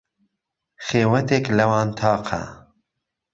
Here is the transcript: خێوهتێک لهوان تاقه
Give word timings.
خێوهتێک 0.85 1.45
لهوان 1.57 1.89
تاقه 1.99 2.41